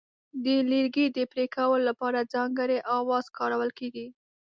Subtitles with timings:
[0.43, 4.07] د لرګي د پرې کولو لپاره ځانګړي اوزار کارول کېږي.